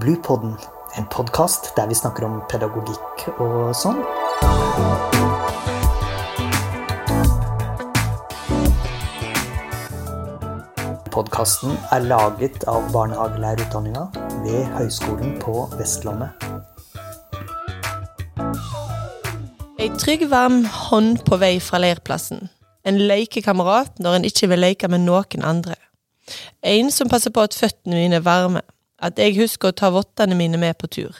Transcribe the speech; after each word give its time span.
Bluepodden, 0.00 0.58
en 0.96 1.06
podkast 1.10 1.70
der 1.76 1.86
vi 1.88 1.94
snakker 1.96 2.26
om 2.26 2.40
pedagogikk 2.50 3.22
og 3.40 3.70
sånn. 3.72 4.02
Podkasten 11.14 11.78
er 11.96 12.04
laget 12.10 12.66
av 12.68 12.90
barnehagelærerutdanninga 12.92 14.04
ved 14.44 14.68
Høgskolen 14.76 15.38
på 15.40 15.64
Vestlandet. 15.78 16.44
Ei 19.80 19.88
trygg, 19.96 20.28
varm 20.28 20.66
hånd 20.90 21.24
på 21.24 21.40
vei 21.40 21.56
fra 21.64 21.80
leirplassen. 21.80 22.50
En 22.84 23.00
lekekamerat 23.00 23.96
når 23.96 24.20
en 24.20 24.28
ikke 24.28 24.52
vil 24.52 24.66
leke 24.68 24.92
med 24.92 25.08
noen 25.08 25.40
andre. 25.40 25.80
En 26.60 26.92
som 26.92 27.08
passer 27.08 27.32
på 27.32 27.48
at 27.48 27.56
føttene 27.56 27.96
mine 27.96 28.20
er 28.20 28.26
varme, 28.26 28.60
at 29.02 29.18
jeg 29.20 29.36
husker 29.40 29.70
å 29.70 29.76
ta 29.76 29.90
vottene 29.92 30.36
mine 30.38 30.58
med 30.60 30.78
på 30.80 30.88
tur. 30.88 31.16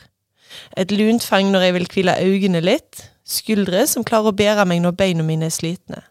Et 0.77 0.91
lunt 0.95 1.25
fang 1.25 1.51
når 1.53 1.67
jeg 1.67 1.77
vil 1.77 1.89
hvile 1.93 2.19
øynene 2.25 2.62
litt, 2.65 3.07
skuldre 3.27 3.84
som 3.91 4.05
klarer 4.07 4.33
å 4.33 4.37
bære 4.37 4.67
meg 4.69 4.83
når 4.84 4.97
beina 4.97 5.27
mine 5.27 5.48
er 5.51 5.55
slitne. 5.55 6.03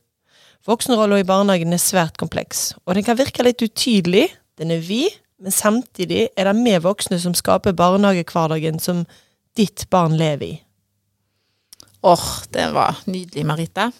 Voksenrolla 0.65 1.19
i 1.21 1.27
barnehagen 1.27 1.73
er 1.73 1.81
svært 1.81 2.17
kompleks, 2.17 2.73
og 2.85 2.97
den 2.97 3.05
kan 3.05 3.17
virke 3.19 3.45
litt 3.45 3.61
utydelig. 3.61 4.27
Den 4.57 4.73
er 4.73 4.81
vid, 4.81 5.13
men 5.41 5.53
samtidig 5.53 6.29
er 6.33 6.49
det 6.49 6.55
vi 6.57 6.77
voksne 6.81 7.19
som 7.21 7.35
skaper 7.37 7.75
barnehagehverdagen 7.77 8.79
som 8.81 9.03
ditt 9.57 9.85
barn 9.93 10.17
lever 10.17 10.47
i. 10.47 10.55
Åh, 12.05 12.25
det 12.53 12.67
var 12.73 12.99
nydelig, 13.09 13.45
Marita. 13.45 13.91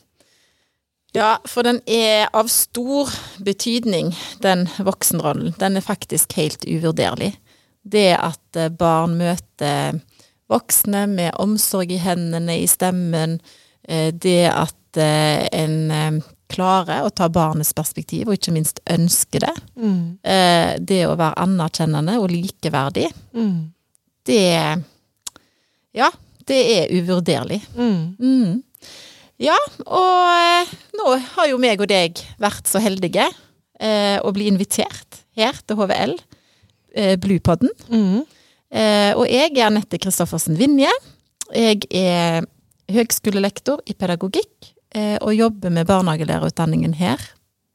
Ja, 1.16 1.38
for 1.48 1.64
den 1.64 1.80
er 1.88 2.28
av 2.36 2.50
stor 2.52 3.09
betydning, 3.45 4.12
den 4.44 4.68
voksenrollen. 4.78 5.56
Den 5.59 5.78
er 5.80 5.86
faktisk 5.86 6.36
helt 6.36 6.66
uvurderlig. 6.68 7.32
Det 7.85 8.12
at 8.17 8.59
eh, 8.59 8.71
barn 8.73 9.17
møter 9.20 9.99
voksne 10.52 11.05
med 11.09 11.38
omsorg 11.41 11.94
i 11.94 12.02
hendene, 12.02 12.59
i 12.61 12.67
stemmen, 12.69 13.39
eh, 13.88 14.11
det 14.14 14.45
at 14.52 15.00
eh, 15.02 15.45
en 15.53 16.22
klarer 16.50 17.05
å 17.05 17.14
ta 17.14 17.30
barnets 17.33 17.73
perspektiv, 17.73 18.27
og 18.27 18.38
ikke 18.38 18.53
minst 18.53 18.80
ønsker 18.89 19.47
det. 19.47 19.55
Mm. 19.81 20.03
Det 20.86 21.00
å 21.08 21.16
være 21.17 21.42
anerkjennende 21.42 22.19
og 22.22 22.30
likeverdig, 22.30 23.08
mm. 23.33 23.55
det 24.30 24.44
Ja, 25.97 26.11
det 26.45 26.59
er 26.75 26.94
uvurderlig. 26.94 27.64
Mm. 27.73 28.14
mm. 28.22 28.61
Ja, 29.42 29.58
og 29.83 30.20
eh, 30.31 30.70
nå 30.95 31.16
har 31.36 31.49
jo 31.49 31.59
meg 31.59 31.81
og 31.83 31.89
deg 31.92 32.22
vært 32.39 32.70
så 32.72 32.80
heldige 32.80 33.25
eh, 33.27 34.16
å 34.23 34.31
bli 34.36 34.47
invitert 34.47 35.23
her 35.36 35.58
til 35.67 35.81
HVL, 35.81 36.16
eh, 36.96 37.16
Bluepodden. 37.22 37.72
Mm. 37.92 38.24
Eh, 38.76 39.12
og 39.16 39.28
jeg 39.30 39.54
er 39.54 39.68
Anette 39.68 40.00
Kristoffersen 40.02 40.58
Vinje. 40.60 40.92
Jeg 41.54 41.86
er 41.94 42.48
høgskolelektor 42.92 43.84
i 43.90 43.96
pedagogikk 43.98 44.72
eh, 44.96 45.18
og 45.22 45.36
jobber 45.36 45.73
med 45.73 45.88
barnehagelærerutdanningen 45.90 46.98
her 46.98 47.22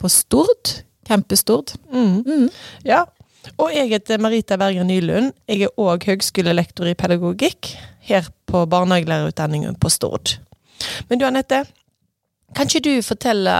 på 0.01 0.11
Stord. 0.13 0.81
Campus 1.07 1.43
Stord. 1.43 1.73
Mm. 1.91 2.21
Mm. 2.23 2.51
Ja, 2.87 3.05
og 3.59 3.73
jeg 3.75 3.91
heter 3.91 4.21
Marita 4.23 4.59
Berger 4.61 4.87
Nylund. 4.87 5.33
Jeg 5.49 5.67
er 5.67 5.81
òg 5.81 6.05
høgskolelektor 6.07 6.91
i 6.91 6.97
pedagogikk 6.99 7.73
her 8.07 8.29
på 8.47 8.65
barnehagelærerutdanningen 8.71 9.79
på 9.81 9.91
Stord. 9.93 10.37
Men 11.09 11.21
du 11.21 11.27
Anette, 11.27 11.65
kan 12.57 12.69
ikke 12.69 12.85
du 12.85 12.93
fortelle 13.05 13.55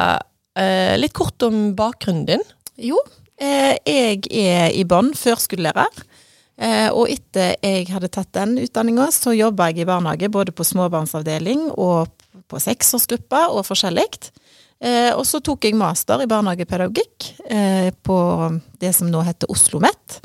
eh, 0.59 0.97
litt 1.01 1.15
kort 1.17 1.43
om 1.47 1.73
bakgrunnen 1.79 2.27
din? 2.29 2.45
Jo, 2.81 3.01
jeg 3.41 4.27
er 4.29 4.75
i 4.77 4.85
bånn 4.85 5.15
førskolelærer. 5.17 6.05
Eh, 6.61 6.89
og 6.93 7.09
etter 7.09 7.55
jeg 7.65 7.87
hadde 7.89 8.11
tatt 8.13 8.35
den 8.37 8.59
utdanninga, 8.61 9.07
så 9.15 9.33
jobba 9.33 9.71
jeg 9.71 9.87
i 9.87 9.89
barnehage 9.89 10.29
både 10.33 10.53
på 10.53 10.67
småbarnsavdeling 10.69 11.71
og 11.73 12.11
på 12.51 12.61
seksårsgruppa 12.61 13.47
og 13.55 13.65
forskjellig. 13.65 14.09
Eh, 14.81 15.13
og 15.15 15.25
så 15.29 15.41
tok 15.45 15.65
jeg 15.65 15.79
master 15.81 16.21
i 16.21 16.29
barnehagepedagogikk 16.29 17.31
eh, 17.49 17.89
på 18.05 18.19
det 18.81 18.93
som 18.97 19.09
nå 19.13 19.25
heter 19.25 19.49
Oslo 19.49 19.81
OsloMet. 19.81 20.21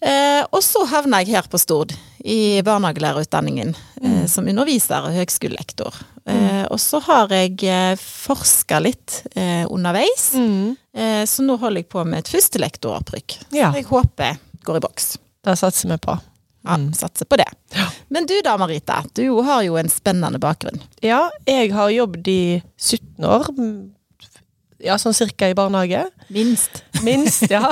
Eh, 0.00 0.42
og 0.48 0.62
så 0.64 0.82
havna 0.88 1.20
jeg 1.22 1.36
her 1.36 1.48
på 1.50 1.60
Stord, 1.60 1.92
i 2.20 2.60
barnehagelærerutdanningen, 2.64 3.74
eh, 4.00 4.10
mm. 4.10 4.28
som 4.32 4.48
underviser 4.48 5.06
og 5.06 5.14
høgskolelektor. 5.14 5.94
Eh, 6.30 6.36
mm. 6.36 6.66
og 6.70 6.80
så 6.80 7.00
har 7.04 7.32
jeg 7.34 7.58
eh, 7.66 7.92
forska 7.98 8.80
litt 8.84 9.22
eh, 9.34 9.66
underveis, 9.68 10.32
mm. 10.34 10.76
Eh, 10.90 11.22
så 11.22 11.44
nå 11.46 11.54
holder 11.54 11.84
jeg 11.84 11.86
på 11.92 12.02
med 12.02 12.24
et 12.24 12.28
førstelektoravtrykk. 12.32 13.36
Ja. 13.54 13.68
Jeg 13.76 13.86
håper 13.86 14.40
går 14.66 14.80
i 14.80 14.82
boks. 14.82 15.12
Det 15.46 15.54
satser 15.56 15.92
vi 15.92 15.98
på. 16.02 16.16
Ja, 16.66 16.74
mm. 16.82 16.88
satser 16.98 17.28
på 17.30 17.38
det. 17.38 17.46
Ja. 17.76 17.86
Men 18.10 18.26
du 18.26 18.34
da, 18.42 18.56
Marita. 18.58 18.98
Du 19.14 19.22
har 19.46 19.62
jo 19.62 19.78
en 19.78 19.88
spennende 19.88 20.40
bakgrunn. 20.42 20.82
Ja, 21.06 21.28
jeg 21.46 21.70
har 21.76 21.92
jobbet 21.94 22.26
i 22.28 22.42
17 22.74 23.22
år. 23.22 23.52
Ja, 24.82 24.98
sånn 24.98 25.14
cirka 25.14 25.46
i 25.46 25.54
barnehage. 25.54 26.02
Minst. 26.34 26.82
Minst, 27.06 27.46
ja. 27.54 27.70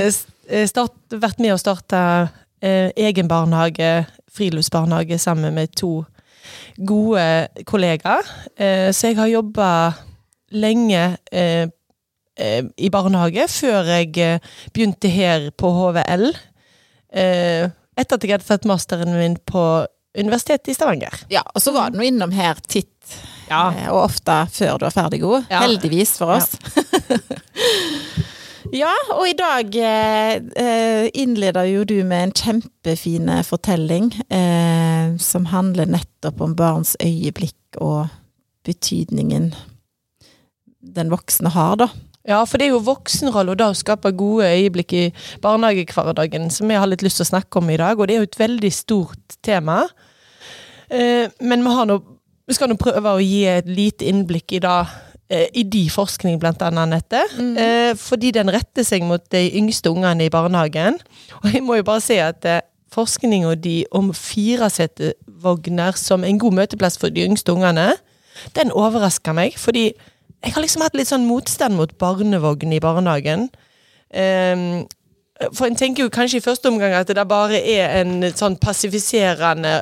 Start, 0.72 0.98
vært 1.14 1.40
med 1.44 1.54
å 1.54 1.62
starte 1.62 2.02
egen 2.58 3.30
barnehage, 3.30 4.02
friluftsbarnehage, 4.34 5.22
sammen 5.22 5.54
med 5.54 5.78
to 5.78 6.02
gode 6.78 7.24
kollegaer. 7.68 8.28
Eh, 8.56 8.88
så 8.94 9.10
jeg 9.10 9.18
har 9.18 9.30
jobba 9.32 9.70
lenge 10.54 11.02
eh, 11.32 11.68
eh, 12.38 12.62
i 12.76 12.90
barnehage 12.92 13.48
før 13.52 13.90
jeg 13.92 14.40
begynte 14.72 15.10
her 15.12 15.50
på 15.50 15.72
HVL. 15.76 16.30
etter 17.98 18.14
at 18.14 18.24
jeg 18.24 18.34
hadde 18.36 18.46
tatt 18.46 18.68
masteren 18.68 19.16
min 19.16 19.38
på 19.48 19.86
Universitetet 20.18 20.72
i 20.72 20.74
Stavanger. 20.74 21.14
Ja, 21.30 21.42
og 21.54 21.62
så 21.62 21.72
var 21.72 21.90
du 21.90 22.00
innom 22.02 22.32
her 22.34 22.58
titt 22.66 23.18
ja. 23.48 23.68
og 23.92 24.08
ofte 24.08 24.40
før 24.52 24.80
du 24.80 24.86
er 24.88 24.94
ferdig 24.94 25.20
god. 25.22 25.46
Ja. 25.50 25.62
Heldigvis 25.64 26.16
for 26.18 26.38
oss. 26.38 26.56
Ja. 26.74 27.18
Ja, 28.74 28.92
og 29.14 29.24
i 29.24 29.36
dag 29.36 29.76
eh, 29.80 30.34
eh, 30.60 31.06
innleder 31.16 31.64
jo 31.70 31.86
du 31.88 32.02
med 32.04 32.26
en 32.26 32.34
kjempefin 32.36 33.30
fortelling 33.46 34.10
eh, 34.28 35.14
som 35.22 35.48
handler 35.48 35.88
nettopp 35.88 36.42
om 36.44 36.52
barns 36.56 36.92
øyeblikk 37.00 37.78
og 37.80 38.10
betydningen 38.68 39.54
den 40.84 41.10
voksne 41.12 41.54
har, 41.54 41.78
da. 41.80 41.88
Ja, 42.28 42.42
for 42.44 42.60
det 42.60 42.68
er 42.68 42.74
jo 42.74 42.84
voksenrolla 42.84 43.54
da 43.56 43.70
å 43.72 43.78
skape 43.78 44.12
gode 44.12 44.50
øyeblikk 44.52 44.92
i 44.92 45.04
barnehagehverdagen 45.40 46.50
som 46.52 46.68
jeg 46.68 46.82
har 46.82 46.92
litt 46.92 47.04
lyst 47.06 47.22
til 47.22 47.28
å 47.28 47.32
snakke 47.32 47.62
om 47.62 47.72
i 47.72 47.80
dag, 47.80 47.96
og 47.96 48.08
det 48.08 48.18
er 48.18 48.20
jo 48.20 48.28
et 48.28 48.40
veldig 48.42 48.72
stort 48.74 49.38
tema. 49.40 49.80
Eh, 50.92 51.24
men 51.40 51.64
vi, 51.64 51.76
nå, 51.88 52.02
vi 52.44 52.56
skal 52.58 52.68
nå 52.68 52.76
prøve 52.80 53.16
å 53.16 53.24
gi 53.24 53.46
et 53.48 53.68
lite 53.70 54.12
innblikk 54.12 54.58
i 54.58 54.64
det 54.64 54.80
i 55.28 55.62
de 55.68 55.84
forskning, 55.92 56.38
blant 56.40 56.62
annet, 56.64 56.86
Anette. 56.86 57.20
Mm. 57.36 57.56
Eh, 57.60 57.92
fordi 58.00 58.30
den 58.32 58.48
retter 58.52 58.86
seg 58.86 59.04
mot 59.04 59.20
de 59.34 59.42
yngste 59.60 59.92
ungene 59.92 60.24
i 60.24 60.32
barnehagen. 60.32 60.96
Og 61.42 61.52
jeg 61.52 61.64
må 61.64 61.78
jo 61.78 61.86
bare 61.88 62.04
si 62.04 62.16
at 62.22 62.48
eh, 62.48 62.62
forskninga 62.94 63.54
di 63.60 63.82
om 63.92 64.12
firesetevogner 64.16 65.98
som 66.00 66.24
en 66.24 66.40
god 66.40 66.56
møteplass 66.62 66.96
for 67.00 67.12
de 67.12 67.26
yngste 67.28 67.52
ungene, 67.52 67.90
den 68.56 68.72
overrasker 68.72 69.36
meg. 69.36 69.58
Fordi 69.60 69.90
jeg 69.90 70.54
har 70.54 70.62
liksom 70.62 70.84
hatt 70.86 70.96
litt 70.96 71.10
sånn 71.10 71.26
motstand 71.28 71.76
mot 71.76 71.92
barnevogn 72.00 72.72
i 72.72 72.80
barnehagen. 72.82 73.48
Um, 74.08 74.86
for 75.52 75.68
en 75.68 75.76
tenker 75.78 76.06
jo 76.06 76.12
kanskje 76.12 76.40
i 76.40 76.44
første 76.44 76.70
omgang 76.70 76.94
at 76.96 77.10
det 77.12 77.24
bare 77.28 77.58
er 77.60 78.00
en 78.00 78.22
sånn 78.32 78.56
passifiserende 78.58 79.74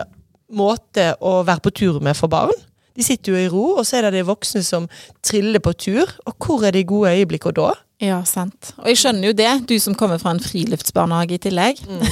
måte 0.56 1.12
å 1.24 1.40
være 1.46 1.64
på 1.64 1.72
tur 1.76 2.00
med 2.04 2.16
for 2.18 2.32
barn. 2.32 2.54
De 2.96 3.06
sitter 3.06 3.32
jo 3.32 3.40
i 3.40 3.48
ro, 3.52 3.66
og 3.76 3.84
så 3.86 4.00
er 4.00 4.08
det 4.08 4.18
de 4.18 4.28
voksne 4.28 4.64
som 4.66 4.90
triller 5.24 5.62
på 5.62 5.74
tur. 5.76 6.16
Og 6.26 6.36
hvor 6.40 6.66
er 6.66 6.76
de 6.76 6.86
gode 6.88 7.14
øyeblikkene 7.16 7.60
da? 7.60 7.72
Ja, 8.02 8.18
sant. 8.28 8.74
Og 8.82 8.90
jeg 8.90 8.98
skjønner 9.00 9.30
jo 9.30 9.36
det, 9.36 9.52
du 9.70 9.78
som 9.80 9.94
kommer 9.96 10.20
fra 10.20 10.34
en 10.34 10.42
friluftsbarnehage 10.42 11.38
i 11.38 11.42
tillegg. 11.46 11.80
Mm. 11.88 12.02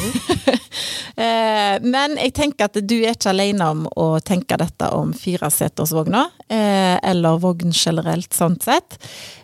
Men 1.94 2.16
jeg 2.16 2.32
tenker 2.34 2.70
at 2.70 2.78
du 2.80 2.94
er 3.02 3.12
ikke 3.12 3.34
alene 3.34 3.66
om 3.70 3.82
å 4.00 4.06
tenke 4.24 4.56
dette 4.58 4.88
om 4.96 5.12
firesetersvogna, 5.14 6.24
eh, 6.48 6.96
eller 7.04 7.36
vogn 7.42 7.74
generelt, 7.76 8.32
sånn 8.34 8.56
sett. 8.64 8.96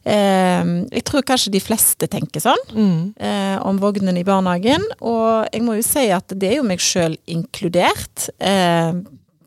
Eh, 0.03 0.65
jeg 0.89 1.05
tror 1.07 1.27
kanskje 1.29 1.53
de 1.55 1.63
fleste 1.63 2.09
tenker 2.11 2.43
sånn 2.43 2.65
mm. 2.73 3.21
om 3.69 3.79
vognen 3.83 4.17
i 4.17 4.25
barnehagen, 4.27 4.87
og 5.05 5.53
jeg 5.53 5.67
må 5.67 5.77
jo 5.77 5.87
si 5.87 6.09
at 6.15 6.33
det 6.33 6.55
er 6.55 6.59
jo 6.63 6.67
meg 6.67 6.83
sjøl 6.83 7.21
inkludert 7.31 8.31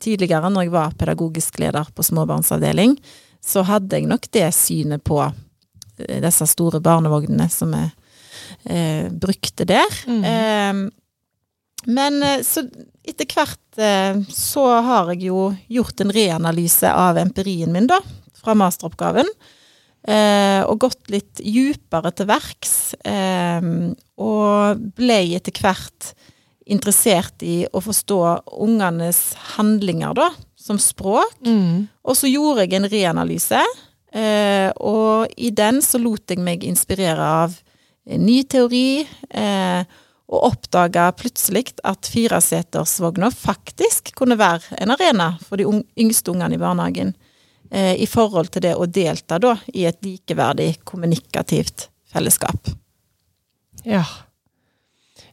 tidligere, 0.04 0.50
når 0.52 0.66
jeg 0.66 0.74
var 0.74 0.96
pedagogisk 1.00 1.58
leder 1.62 1.88
på 1.94 2.04
småbarnsavdeling, 2.06 2.96
så 3.44 3.64
hadde 3.66 4.00
jeg 4.00 4.08
nok 4.08 4.28
det 4.32 4.48
synet 4.56 5.04
på 5.04 5.20
eh, 5.24 6.20
disse 6.24 6.48
store 6.50 6.80
barnevognene 6.84 7.48
som 7.52 7.74
jeg 7.76 7.90
eh, 8.68 9.08
brukte 9.10 9.66
der. 9.68 10.02
Mm. 10.08 10.24
Eh, 10.28 10.84
men 11.84 12.22
så 12.46 12.64
etter 13.04 13.28
hvert 13.28 13.80
eh, 13.80 14.20
så 14.32 14.64
har 14.86 15.12
jeg 15.12 15.28
jo 15.28 15.50
gjort 15.68 16.00
en 16.00 16.12
reanalyse 16.14 16.88
av 16.88 17.20
empirien 17.20 17.72
min, 17.72 17.88
da, 17.90 18.00
fra 18.40 18.56
masteroppgaven. 18.56 19.28
Eh, 20.04 20.60
og 20.68 20.82
gått 20.84 21.12
litt 21.12 21.40
djupere 21.40 22.12
til 22.16 22.28
verks. 22.28 22.94
Eh, 23.04 23.68
og 24.20 24.86
ble 24.96 25.20
etter 25.36 25.60
hvert 25.60 26.12
interessert 26.66 27.42
i 27.44 27.64
å 27.72 27.82
forstå 27.84 28.20
ungenes 28.64 29.34
handlinger, 29.56 30.14
da, 30.16 30.30
som 30.56 30.78
språk. 30.80 31.36
Mm. 31.44 31.86
Og 32.04 32.16
så 32.16 32.30
gjorde 32.30 32.64
jeg 32.64 32.78
en 32.78 32.88
reanalyse, 32.88 33.60
eh, 34.14 34.70
og 34.80 35.34
i 35.36 35.50
den 35.54 35.82
så 35.84 36.00
lot 36.00 36.32
jeg 36.32 36.40
meg 36.44 36.64
inspirere 36.64 37.28
av 37.44 37.58
ny 38.04 38.42
teori, 38.48 39.04
eh, 39.30 40.00
og 40.34 40.46
oppdaga 40.48 41.10
plutselig 41.16 41.74
at 41.84 42.08
firesetersvogna 42.08 43.28
faktisk 43.34 44.14
kunne 44.16 44.38
være 44.40 44.80
en 44.80 44.94
arena 44.94 45.34
for 45.44 45.60
de 45.60 45.66
yngste 46.00 46.32
ungene 46.32 46.56
i 46.56 46.60
barnehagen. 46.60 47.12
Eh, 47.70 47.94
I 48.00 48.06
forhold 48.08 48.50
til 48.54 48.64
det 48.64 48.74
å 48.76 48.88
delta 48.88 49.38
da 49.42 49.56
i 49.74 49.84
et 49.88 50.00
likeverdig 50.04 50.78
kommunikativt 50.88 51.88
fellesskap. 52.12 52.72
Ja. 53.84 54.04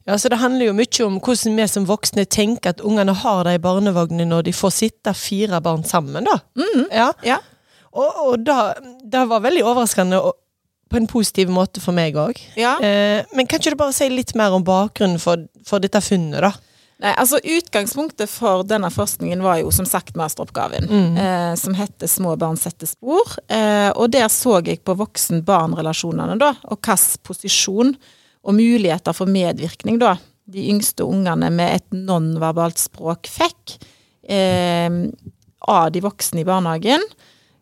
Ja, 0.06 0.18
så 0.18 0.30
Det 0.30 0.40
handler 0.42 0.66
jo 0.66 0.74
mye 0.74 1.06
om 1.06 1.20
hvordan 1.22 1.56
vi 1.60 1.68
som 1.70 1.86
voksne 1.86 2.26
tenker 2.26 2.74
at 2.74 2.82
ungene 2.82 3.14
har 3.14 3.44
det 3.46 3.54
i 3.60 3.62
barnevognene 3.62 4.26
når 4.26 4.48
de 4.50 4.54
får 4.54 4.74
sitte 4.74 5.14
fire 5.14 5.62
barn 5.62 5.84
sammen. 5.84 6.26
da. 6.26 6.40
Ja. 6.92 7.12
Ja. 7.24 7.38
Og, 7.92 8.22
og 8.26 8.46
da, 8.48 8.74
det 9.04 9.28
var 9.28 9.44
veldig 9.44 9.64
overraskende 9.68 10.22
og, 10.24 10.38
på 10.92 10.98
en 11.00 11.08
positiv 11.08 11.52
måte 11.54 11.80
for 11.84 11.96
meg 11.96 12.18
òg. 12.20 12.40
ja. 12.60 12.78
Eh, 12.84 13.24
men 13.36 13.48
kan 13.48 13.60
ikke 13.60 13.72
du 13.76 13.80
bare 13.80 13.96
si 13.96 14.10
litt 14.12 14.34
mer 14.36 14.52
om 14.56 14.64
bakgrunnen 14.64 15.20
for, 15.20 15.46
for 15.68 15.84
dette 15.84 16.02
funnet, 16.04 16.42
da? 16.44 16.52
Nei, 17.02 17.14
altså 17.18 17.40
Utgangspunktet 17.42 18.30
for 18.30 18.62
denne 18.68 18.92
forskningen 18.94 19.42
var 19.42 19.58
jo 19.64 19.72
som 19.74 19.88
sagt 19.90 20.18
masteroppgaven, 20.20 20.86
eh, 21.18 21.54
som 21.58 21.74
heter 21.74 22.08
'Små 22.08 22.36
barn 22.38 22.58
setter 22.58 22.86
spor'. 22.86 23.40
Eh, 23.50 23.90
og 23.96 24.12
der 24.12 24.28
så 24.30 24.60
jeg 24.66 24.84
på 24.84 24.94
voksen-barn-relasjonene, 24.96 26.38
da, 26.38 26.54
og 26.64 26.78
hvilken 26.78 27.24
posisjon 27.24 27.96
og 28.42 28.58
muligheter 28.58 29.14
for 29.16 29.30
medvirkning 29.30 30.00
da 30.02 30.16
de 30.52 30.70
yngste 30.72 31.06
ungene 31.08 31.50
med 31.54 31.76
et 31.78 31.94
nonverbalt 31.96 32.80
språk 32.82 33.30
fikk 33.30 33.78
eh, 34.28 34.90
av 35.70 35.92
de 35.94 36.02
voksne 36.04 36.42
i 36.42 36.48
barnehagen. 36.48 37.02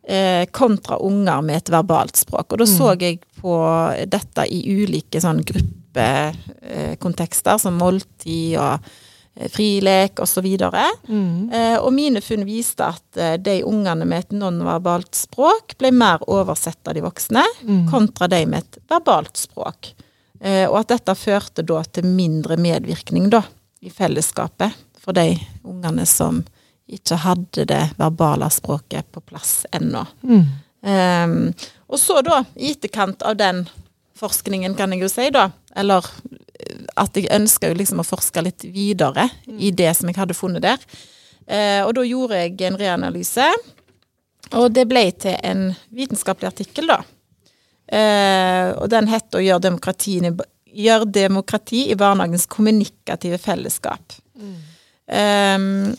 Eh, 0.10 0.46
kontra 0.56 0.98
unger 1.06 1.42
med 1.46 1.58
et 1.60 1.70
verbalt 1.70 2.16
språk. 2.18 2.54
Og 2.54 2.58
da 2.62 2.66
så 2.70 2.94
jeg 2.98 3.20
på 3.42 3.56
dette 4.10 4.46
i 4.50 4.64
ulike 4.82 5.22
sånn 5.22 5.44
gruppekontekster, 5.46 7.58
som 7.62 7.78
måltid 7.78 8.58
og 8.58 8.74
eh, 8.80 9.50
frilek 9.54 10.20
osv. 10.24 10.46
Eh, 11.14 11.78
og 11.78 11.94
mine 11.94 12.22
funn 12.26 12.46
viste 12.48 12.84
at 12.88 13.18
eh, 13.20 13.38
de 13.38 13.64
ungene 13.68 14.06
med 14.08 14.20
et 14.24 14.32
nonverbalt 14.40 15.16
språk 15.20 15.76
ble 15.78 15.92
mer 15.94 16.18
oversett 16.26 16.88
av 16.88 16.94
de 16.98 17.02
voksne, 17.06 17.44
kontra 17.92 18.28
de 18.32 18.46
med 18.50 18.60
et 18.64 18.78
verbalt 18.90 19.38
språk. 19.38 19.94
Eh, 20.40 20.66
og 20.70 20.82
at 20.82 20.94
dette 20.94 21.16
førte 21.20 21.66
da 21.68 21.82
til 21.84 22.08
mindre 22.08 22.58
medvirkning 22.60 23.28
da, 23.32 23.44
i 23.84 23.92
fellesskapet 23.92 24.76
for 25.00 25.16
de 25.16 25.34
ungene 25.68 26.06
som 26.08 26.42
ikke 26.90 27.20
hadde 27.24 27.68
det 27.70 27.84
verbale 28.00 28.50
språket 28.52 29.12
på 29.14 29.22
plass 29.22 29.62
ennå. 29.76 30.04
Ehm, 30.82 31.52
og 31.88 32.00
så 32.00 32.22
da, 32.26 32.42
i 32.56 32.74
etterkant 32.74 33.24
av 33.28 33.38
den 33.40 33.66
forskningen, 34.20 34.76
kan 34.76 34.92
jeg 34.94 35.04
jo 35.04 35.12
si, 35.12 35.30
da, 35.34 35.50
eller 35.78 36.06
eh, 36.60 36.88
at 37.00 37.16
jeg 37.18 37.32
ønska 37.36 37.72
jo 37.72 37.78
liksom 37.78 38.02
å 38.02 38.08
forske 38.08 38.44
litt 38.44 38.66
videre 38.68 39.30
i 39.60 39.72
det 39.72 39.92
som 39.98 40.10
jeg 40.10 40.20
hadde 40.20 40.38
funnet 40.38 40.66
der. 40.66 40.82
Uh, 41.50 41.82
og 41.88 41.96
da 41.98 42.04
gjorde 42.06 42.38
jeg 42.38 42.60
en 42.68 42.76
reanalyse, 42.78 43.46
og 44.54 44.68
det 44.76 44.84
ble 44.86 45.08
til 45.18 45.34
en 45.42 45.72
vitenskapelig 45.98 46.52
artikkel, 46.52 46.92
da. 46.92 47.00
Eh, 47.90 48.70
og 48.78 48.90
den 48.92 49.10
het 49.10 49.34
å 49.34 49.42
gjøre 49.42 49.66
demokrati, 49.66 50.20
gjør 50.70 51.08
demokrati 51.10 51.88
i 51.90 51.98
barnehagens 51.98 52.46
kommunikative 52.52 53.40
fellesskap. 53.42 54.14
Ehm, 55.10 55.96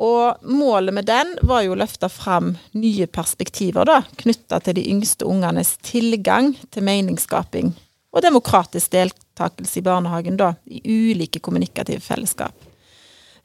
og 0.00 0.46
målet 0.46 0.94
med 0.94 1.08
den 1.10 1.34
var 1.42 1.64
jo 1.66 1.74
å 1.74 1.80
løfte 1.80 2.08
fram 2.08 2.54
nye 2.78 3.08
perspektiver 3.10 3.88
da, 3.88 3.98
knytta 4.22 4.60
til 4.64 4.78
de 4.78 4.86
yngste 4.92 5.26
ungenes 5.28 5.74
tilgang 5.84 6.54
til 6.70 6.86
meningsskaping 6.86 7.74
og 8.10 8.24
demokratisk 8.24 8.94
deltakelse 8.94 9.78
i 9.78 9.84
barnehagen 9.86 10.38
da, 10.40 10.54
i 10.66 10.80
ulike 10.86 11.42
kommunikative 11.42 12.00
fellesskap. 12.02 12.54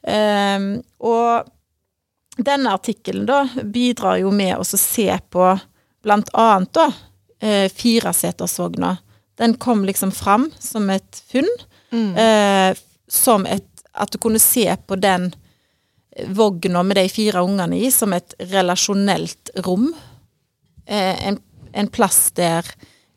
Eh, 0.06 0.70
og 1.02 1.52
denne 2.36 2.72
artikkelen 2.78 3.26
da 3.26 3.42
bidrar 3.64 4.20
jo 4.22 4.30
med 4.30 4.54
å 4.56 4.64
se 4.66 5.10
på 5.30 5.50
blant 6.06 6.30
annet 6.38 6.72
da 6.76 6.88
eh, 7.40 7.66
firesetersvogna. 7.72 8.96
Den 9.36 9.54
kom 9.60 9.84
liksom 9.84 10.12
fram 10.12 10.50
som 10.58 10.90
et 10.90 11.22
funn. 11.32 11.48
Eh, 11.92 12.76
som 13.08 13.46
et 13.46 13.64
At 13.96 14.12
du 14.12 14.18
kunne 14.18 14.38
se 14.38 14.68
på 14.86 14.96
den 15.00 15.30
vogna 16.36 16.82
med 16.82 16.96
de 16.96 17.08
fire 17.08 17.40
ungene 17.40 17.78
i 17.80 17.90
som 17.90 18.12
et 18.12 18.34
relasjonelt 18.52 19.50
rom. 19.64 19.86
Eh, 20.86 21.28
en, 21.28 21.38
en 21.72 21.88
plass 21.88 22.30
der 22.36 22.66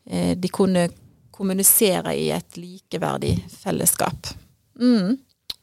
eh, 0.06 0.32
de 0.38 0.48
kunne 0.48 0.88
kommunisere 1.30 2.14
i 2.16 2.30
et 2.32 2.56
likeverdig 2.56 3.34
fellesskap. 3.62 4.32
Mm. 4.80 5.18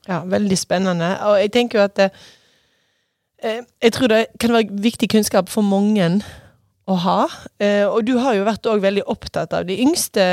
Ja, 0.07 0.21
veldig 0.25 0.57
spennende. 0.57 1.11
Og 1.27 1.39
jeg 1.41 1.51
tenker 1.51 1.79
jo 1.79 1.85
at 1.85 1.99
eh, 2.05 3.61
Jeg 3.81 3.93
tror 3.93 4.07
det 4.13 4.25
kan 4.39 4.53
være 4.53 4.81
viktig 4.81 5.09
kunnskap 5.09 5.49
for 5.49 5.61
mange 5.61 6.21
å 6.87 6.97
ha. 7.03 7.21
Eh, 7.59 7.85
og 7.87 8.05
du 8.07 8.15
har 8.21 8.37
jo 8.37 8.45
vært 8.47 8.69
òg 8.69 8.83
veldig 8.83 9.07
opptatt 9.11 9.55
av 9.57 9.67
de 9.67 9.75
yngste 9.83 10.27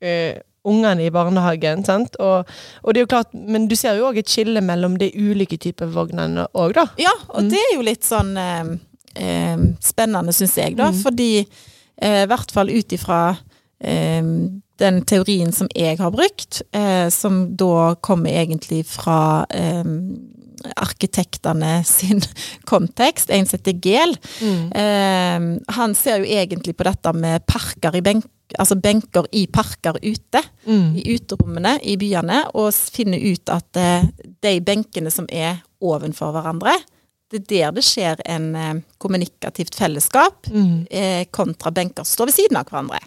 eh, 0.00 0.38
ungene 0.68 1.06
i 1.06 1.12
barnehagen. 1.12 1.84
sant? 1.84 2.16
Og, 2.20 2.48
og 2.82 2.94
det 2.94 3.00
er 3.00 3.06
jo 3.06 3.12
klart, 3.14 3.34
Men 3.34 3.68
du 3.68 3.76
ser 3.76 3.98
jo 3.98 4.08
òg 4.10 4.20
et 4.20 4.30
skille 4.30 4.62
mellom 4.64 4.98
de 5.00 5.10
ulike 5.16 5.58
typer 5.60 5.90
vognene 5.92 6.46
òg, 6.54 6.74
da. 6.76 6.86
Ja, 7.00 7.14
og 7.34 7.50
det 7.52 7.60
er 7.60 7.76
jo 7.76 7.84
litt 7.86 8.06
sånn 8.06 8.34
eh, 8.40 8.72
eh, 9.16 9.68
spennende, 9.84 10.34
syns 10.36 10.56
jeg, 10.60 10.76
da. 10.80 10.90
Fordi 10.96 11.30
eh, 11.40 12.24
i 12.24 12.28
hvert 12.30 12.52
fall 12.54 12.72
ut 12.72 12.96
ifra 12.96 13.22
eh, 13.80 14.24
den 14.80 15.02
teorien 15.04 15.52
som 15.52 15.68
jeg 15.76 16.00
har 16.00 16.12
brukt, 16.14 16.62
eh, 16.72 17.08
som 17.12 17.42
da 17.60 17.94
kommer 18.00 18.32
egentlig 18.32 18.86
fra 18.88 19.44
arkitektene 20.76 21.80
sin 21.86 22.22
kontekst, 22.70 23.30
en 23.30 23.48
som 23.48 23.58
heter 23.58 23.78
Gel. 23.84 24.16
Eh, 24.74 25.48
han 25.78 25.96
ser 25.98 26.22
jo 26.22 26.28
egentlig 26.40 26.76
på 26.78 26.86
dette 26.88 27.14
med 27.16 27.46
parker 27.50 27.96
i 27.98 28.04
benk, 28.04 28.28
altså 28.58 28.76
benker 28.80 29.28
i 29.36 29.44
parker 29.46 29.98
ute, 30.02 30.42
i 30.98 31.04
uterommene 31.14 31.76
i 31.86 31.96
byene, 32.00 32.44
og 32.54 32.74
finner 32.74 33.22
ut 33.22 33.52
at 33.52 33.78
eh, 33.78 34.08
de 34.42 34.56
benkene 34.64 35.12
som 35.14 35.28
er 35.30 35.62
ovenfor 35.80 36.34
hverandre, 36.34 36.74
det 37.30 37.44
er 37.44 37.46
der 37.46 37.76
det 37.76 37.84
skjer 37.86 38.20
en 38.26 38.50
eh, 38.58 38.74
kommunikativt 38.98 39.78
fellesskap, 39.78 40.50
eh, 40.90 41.24
kontra 41.30 41.70
benker 41.70 42.02
som 42.02 42.16
står 42.18 42.32
ved 42.32 42.38
siden 42.40 42.58
av 42.58 42.70
hverandre. 42.70 42.98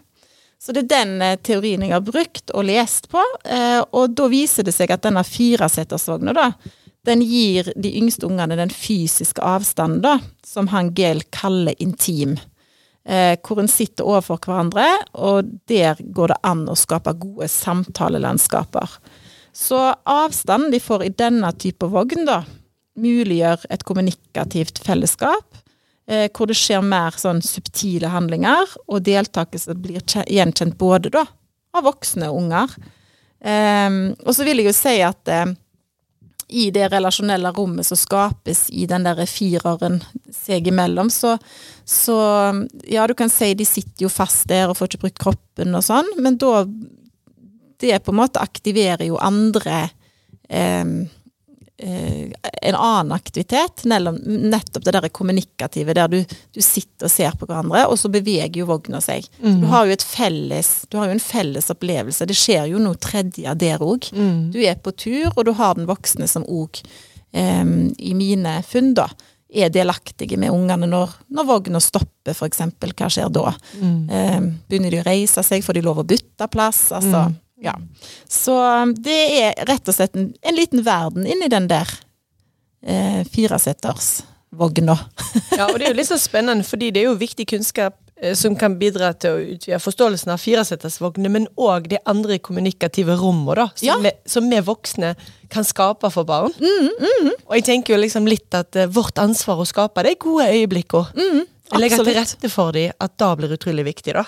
Så 0.64 0.72
det 0.72 0.86
er 0.86 0.94
den 0.94 1.18
eh, 1.22 1.40
teorien 1.44 1.84
jeg 1.84 1.92
har 1.92 2.06
brukt 2.06 2.54
og 2.56 2.64
lest 2.70 3.10
på, 3.12 3.24
eh, 3.44 3.82
og 3.84 4.16
da 4.16 4.30
viser 4.32 4.64
det 4.64 4.72
seg 4.76 4.94
at 4.96 5.04
denne 5.04 5.26
firesetersvogna, 5.28 6.36
da, 6.38 6.46
den 7.08 7.22
gir 7.26 7.68
de 7.76 7.92
yngste 8.00 8.28
ungene 8.30 8.58
den 8.60 8.72
fysiske 8.72 9.44
avstanden, 9.44 10.02
da, 10.04 10.18
som 10.46 10.70
han 10.72 10.94
Gel 10.96 11.24
kaller 11.36 11.76
intim. 11.84 12.38
Eh, 13.04 13.36
hvor 13.44 13.60
en 13.60 13.68
sitter 13.68 14.08
overfor 14.08 14.40
hverandre, 14.46 14.86
og 15.20 15.50
der 15.68 16.00
går 16.00 16.32
det 16.32 16.40
an 16.48 16.64
å 16.72 16.78
skape 16.80 17.12
gode 17.20 17.50
samtalelandskaper. 17.52 18.96
Så 19.54 19.80
avstanden 20.08 20.72
de 20.72 20.80
får 20.82 21.04
i 21.04 21.12
denne 21.12 21.52
type 21.60 21.90
vogn, 21.92 22.24
da, 22.30 22.42
muliggjør 22.96 23.66
et 23.74 23.84
kommunikativt 23.84 24.80
fellesskap, 24.86 25.60
eh, 26.08 26.30
hvor 26.32 26.48
det 26.48 26.56
skjer 26.58 26.86
mer 26.86 27.20
sånn 27.20 27.44
subtile 27.44 28.14
handlinger, 28.14 28.78
og 28.88 29.04
deltakelse 29.04 29.76
blir 29.76 30.00
gjenkjent 30.08 30.80
både 30.80 31.12
da, 31.12 31.26
av 31.76 31.84
voksne 31.90 32.32
og 32.32 32.46
unger. 32.46 32.78
Eh, 33.44 34.00
og 34.24 34.32
så 34.32 34.48
vil 34.48 34.64
jeg 34.64 34.72
jo 34.72 34.78
si 34.78 34.96
at 35.04 35.28
eh, 35.28 35.52
i 36.54 36.68
det 36.74 36.88
relasjonelle 36.94 37.50
rommet 37.56 37.88
som 37.88 37.98
skapes 37.98 38.68
i 38.70 38.86
den 38.90 39.08
der 39.08 39.24
fireren 39.30 40.00
seg 40.34 40.70
imellom, 40.70 41.10
så, 41.14 41.38
så 41.86 42.18
Ja, 42.90 43.08
du 43.08 43.16
kan 43.18 43.32
si 43.34 43.54
de 43.58 43.66
sitter 43.66 44.06
jo 44.06 44.12
fast 44.14 44.46
der 44.52 44.70
og 44.70 44.78
får 44.78 44.92
ikke 44.92 45.04
brukt 45.08 45.22
kroppen 45.26 45.74
og 45.78 45.86
sånn, 45.86 46.10
men 46.22 46.38
da 46.42 46.64
Det 47.84 48.00
på 48.06 48.14
en 48.14 48.22
måte 48.22 48.40
aktiverer 48.40 49.04
jo 49.10 49.18
andre 49.20 49.90
eh, 50.48 50.86
en 51.84 52.76
annen 52.76 53.12
aktivitet, 53.12 53.84
nettopp 53.86 54.86
det 54.86 54.94
der 54.96 55.10
kommunikative, 55.10 55.96
der 55.98 56.08
du, 56.12 56.20
du 56.56 56.62
sitter 56.64 57.10
og 57.10 57.12
ser 57.12 57.36
på 57.40 57.48
hverandre, 57.50 57.86
og 57.92 57.98
så 58.00 58.12
beveger 58.14 58.62
jo 58.62 58.70
vogna 58.70 59.02
seg. 59.04 59.28
Mm. 59.44 59.60
Du 59.62 59.68
har 59.72 59.88
jo 59.88 59.98
et 59.98 60.06
felles, 60.08 60.72
du 60.90 60.98
har 61.00 61.10
jo 61.10 61.18
en 61.18 61.24
felles 61.24 61.68
opplevelse. 61.74 62.28
Det 62.30 62.38
skjer 62.38 62.72
jo 62.72 62.82
noe 62.84 63.00
tredje 63.02 63.56
der 63.60 63.84
òg. 63.84 64.10
Du 64.54 64.62
er 64.64 64.80
på 64.80 64.96
tur, 64.96 65.34
og 65.34 65.44
du 65.48 65.54
har 65.60 65.76
den 65.78 65.90
voksne 65.90 66.30
som 66.30 66.48
òg, 66.48 66.82
eh, 67.36 67.64
i 68.00 68.16
mine 68.18 68.58
funn, 68.68 68.94
da, 68.98 69.10
er 69.54 69.70
delaktige 69.70 70.38
med 70.40 70.50
ungene 70.50 70.88
når, 70.90 71.12
når 71.30 71.46
vogna 71.46 71.82
stopper, 71.84 72.40
eksempel. 72.48 72.94
Hva 72.98 73.10
skjer 73.12 73.30
da? 73.34 73.52
Eh, 74.10 74.40
begynner 74.70 74.94
de 74.94 75.02
å 75.04 75.06
reise 75.06 75.44
seg? 75.46 75.66
Får 75.66 75.78
de 75.78 75.84
lov 75.86 76.02
å 76.02 76.08
bytte 76.08 76.48
plass? 76.50 76.88
Altså, 76.96 77.28
Ja. 77.62 77.76
Så 78.30 78.56
um, 78.58 78.94
det 78.98 79.20
er 79.40 79.66
rett 79.70 79.88
og 79.88 79.96
slett 79.96 80.16
en, 80.18 80.32
en 80.42 80.56
liten 80.58 80.82
verden 80.86 81.28
inni 81.30 81.48
den 81.52 81.68
der 81.72 81.90
eh, 82.86 83.22
firesetersvogna. 83.34 84.98
Ja, 85.58 85.68
og 85.70 85.78
det 85.80 85.88
er 85.88 85.94
jo 85.94 85.98
litt 86.00 86.10
så 86.10 86.18
spennende, 86.22 86.66
fordi 86.66 86.92
det 86.94 87.04
er 87.04 87.08
jo 87.12 87.18
viktig 87.20 87.46
kunnskap 87.50 87.96
eh, 88.22 88.34
som 88.38 88.56
kan 88.60 88.76
bidra 88.82 89.12
til 89.18 89.36
å 89.38 89.46
utvide 89.56 89.80
forståelsen 89.82 90.34
av 90.34 90.42
firesetersvogner, 90.42 91.32
men 91.34 91.48
òg 91.62 91.88
de 91.94 92.02
andre 92.10 92.40
kommunikative 92.44 93.16
rommene, 93.22 93.56
da, 93.62 93.68
som, 93.76 93.88
Ja. 93.88 93.98
vi, 94.04 94.12
som 94.30 94.50
vi 94.50 94.60
voksne 94.66 95.14
kan 95.54 95.66
skape 95.66 96.10
for 96.14 96.26
barn. 96.30 96.54
Mm, 96.58 96.90
mm. 96.90 97.32
Og 97.48 97.58
jeg 97.60 97.68
tenker 97.70 97.96
jo 97.96 98.02
liksom 98.02 98.28
litt 98.30 98.54
at 98.58 98.76
eh, 98.76 98.90
vårt 98.90 99.22
ansvar 99.22 99.62
å 99.62 99.70
skape 99.70 100.04
de 100.10 100.16
gode 100.22 100.50
øyeblikkene. 100.54 101.46
Legge 101.74 101.98
til 102.04 102.14
rette 102.14 102.50
for 102.52 102.76
dem, 102.76 102.92
at 103.02 103.14
da 103.18 103.32
blir 103.40 103.54
utrolig 103.56 103.86
viktig, 103.88 104.14
da. 104.14 104.26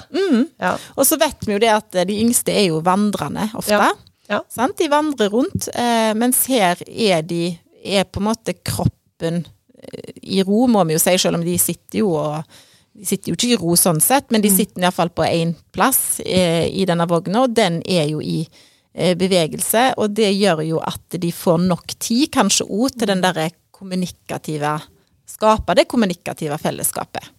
Ja. 0.61 0.71
Og 0.95 1.05
så 1.05 1.17
vet 1.21 1.43
vi 1.45 1.53
jo 1.53 1.61
det 1.61 1.71
at 1.73 1.97
de 2.07 2.15
yngste 2.23 2.53
er 2.55 2.69
jo 2.69 2.79
vandrende 2.85 3.49
ofte. 3.53 3.75
Ja. 3.75 3.91
Ja. 4.31 4.39
Sant? 4.49 4.77
De 4.79 4.87
vandrer 4.89 5.29
rundt, 5.29 5.67
eh, 5.73 6.13
mens 6.17 6.45
her 6.49 6.79
er 6.87 7.21
de 7.21 7.57
er 7.85 8.07
på 8.09 8.21
en 8.21 8.29
måte 8.31 8.55
kroppen 8.65 9.43
eh, 9.77 10.15
i 10.23 10.41
ro, 10.43 10.65
må 10.71 10.81
vi 10.87 10.95
jo 10.95 11.01
si, 11.03 11.13
selv 11.21 11.37
om 11.37 11.45
de 11.45 11.57
sitter 11.61 12.01
jo 12.01 12.15
og 12.17 12.55
de 12.95 13.03
sitter 13.03 13.31
jo 13.31 13.35
ikke 13.35 13.51
i 13.51 13.59
ro 13.59 13.75
sånn 13.75 13.99
sett, 13.99 14.29
men 14.31 14.43
de 14.43 14.49
sitter 14.53 14.85
iallfall 14.85 15.11
på 15.11 15.25
én 15.27 15.51
plass 15.75 16.21
eh, 16.23 16.63
i 16.71 16.85
denne 16.87 17.07
vogna, 17.11 17.43
og 17.43 17.51
den 17.51 17.81
er 17.83 18.07
jo 18.07 18.21
i 18.23 18.45
eh, 18.45 19.17
bevegelse. 19.19 19.89
Og 19.99 20.13
det 20.15 20.29
gjør 20.31 20.63
jo 20.63 20.79
at 20.79 21.17
de 21.19 21.31
får 21.35 21.59
nok 21.65 21.97
tid, 21.99 22.29
kanskje 22.31 22.69
òg, 22.69 22.95
til 22.95 23.11
den 23.11 23.23
derre 23.25 23.49
kommunikative 23.75 24.77
Skape 25.25 25.75
det 25.77 25.87
kommunikative 25.89 26.57
fellesskapet. 26.61 27.31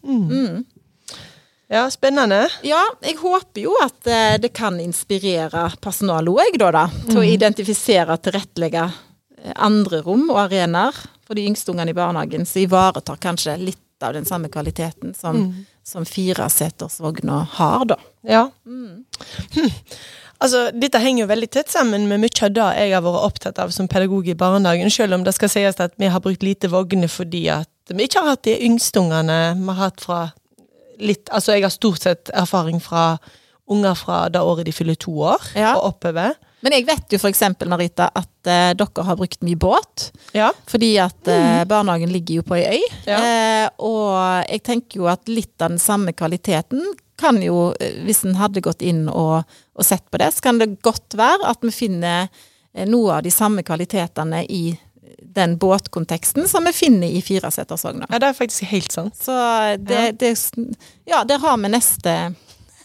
ja, 1.68 1.90
spennende. 1.90 2.48
Ja, 2.62 2.82
jeg 3.02 3.18
håper 3.18 3.60
jo 3.64 3.74
at 3.82 4.06
eh, 4.06 4.36
det 4.42 4.52
kan 4.54 4.78
inspirere 4.80 5.68
personalet 5.82 6.30
òg, 6.30 6.58
da, 6.62 6.70
da. 6.74 6.84
Til 7.08 7.22
å 7.22 7.26
identifisere 7.26 8.14
og 8.14 8.22
tilrettelegge 8.22 8.84
eh, 8.86 9.54
andre 9.56 10.02
rom 10.06 10.28
og 10.30 10.44
arenaer 10.44 10.98
for 11.26 11.34
de 11.38 11.46
yngste 11.48 11.74
ungene 11.74 11.90
i 11.90 11.96
barnehagen, 11.96 12.46
som 12.46 12.62
ivaretar 12.62 13.18
kanskje 13.22 13.56
litt 13.58 13.82
av 14.04 14.14
den 14.14 14.28
samme 14.28 14.50
kvaliteten 14.52 15.14
som, 15.16 15.48
som 15.82 16.06
firesetersvogna 16.06 17.40
har, 17.56 17.84
da. 17.90 17.98
Ja. 18.22 18.46
Hm. 18.66 19.06
Altså, 20.36 20.66
Dette 20.76 21.00
henger 21.00 21.24
jo 21.24 21.30
veldig 21.30 21.48
tett 21.48 21.70
sammen 21.72 22.02
med 22.10 22.20
mye 22.20 22.42
av 22.44 22.50
det 22.52 22.64
jeg 22.76 22.92
har 22.92 23.04
vært 23.06 23.22
opptatt 23.24 23.60
av 23.62 23.70
som 23.72 23.88
pedagog 23.88 24.26
i 24.28 24.36
barnehagen, 24.36 24.92
selv 24.92 25.16
om 25.16 25.24
det 25.24 25.32
skal 25.32 25.48
sies 25.48 25.80
at 25.80 25.94
vi 25.96 26.10
har 26.12 26.20
brukt 26.20 26.44
lite 26.44 26.68
vogner 26.68 27.08
fordi 27.08 27.46
at 27.54 27.70
vi 27.94 28.06
ikke 28.08 28.18
har 28.24 28.32
hatt 28.34 28.42
de 28.48 28.56
yngste 28.66 28.98
ungene 29.02 29.36
vi 29.60 29.66
har 29.70 29.80
hatt 29.90 30.00
fra 30.02 30.20
litt 30.98 31.28
Altså, 31.30 31.52
jeg 31.54 31.62
har 31.66 31.70
stort 31.74 32.00
sett 32.02 32.30
erfaring 32.32 32.80
fra 32.80 33.18
unger 33.68 33.94
fra 33.98 34.28
det 34.32 34.40
året 34.40 34.64
de 34.64 34.72
fyller 34.72 34.94
to 34.96 35.12
år 35.26 35.42
Ja. 35.58 35.74
og 35.76 35.90
oppover. 35.92 36.34
Men 36.62 36.72
jeg 36.72 36.86
vet 36.86 37.12
jo 37.12 37.18
for 37.18 37.28
eksempel, 37.28 37.68
Narita, 37.68 38.06
at 38.16 38.48
eh, 38.48 38.70
dere 38.78 39.04
har 39.04 39.16
brukt 39.18 39.42
mye 39.44 39.58
båt. 39.60 40.06
Ja. 40.34 40.52
Fordi 40.66 40.92
at 41.02 41.28
eh, 41.28 41.64
barnehagen 41.68 42.10
ligger 42.14 42.38
jo 42.40 42.42
på 42.46 42.56
ei 42.56 42.78
øy. 42.78 42.86
Ja. 43.06 43.18
Eh, 43.18 43.68
og 43.78 44.48
jeg 44.48 44.62
tenker 44.66 45.02
jo 45.02 45.08
at 45.10 45.28
litt 45.28 45.60
av 45.62 45.74
den 45.74 45.82
samme 45.82 46.14
kvaliteten 46.16 46.80
kan 47.20 47.42
jo, 47.42 47.74
eh, 47.80 48.00
hvis 48.06 48.24
en 48.24 48.38
hadde 48.40 48.62
gått 48.64 48.82
inn 48.86 49.04
og, 49.12 49.42
og 49.76 49.84
sett 49.84 50.06
på 50.10 50.18
det, 50.22 50.32
så 50.34 50.46
kan 50.48 50.58
det 50.62 50.78
godt 50.86 51.18
være 51.18 51.44
at 51.50 51.60
vi 51.66 51.74
finner 51.74 52.30
eh, 52.72 52.86
noe 52.88 53.18
av 53.18 53.26
de 53.26 53.34
samme 53.34 53.62
kvalitetene 53.66 54.44
i 54.48 54.64
den 55.22 55.56
båtkonteksten 55.58 56.48
som 56.48 56.64
vi 56.64 56.72
finner 56.72 57.08
i 57.08 57.22
firesetersvogna. 57.24 58.06
ja, 58.10 58.18
det 58.18 58.28
er 58.28 58.36
faktisk 58.36 58.62
helt 58.70 58.92
sant. 58.92 59.16
Så 59.16 59.32
det, 59.78 60.18
det 60.20 60.34
Ja, 61.04 61.24
der 61.24 61.38
har 61.38 61.56
vi 61.56 61.68
neste, 61.72 62.34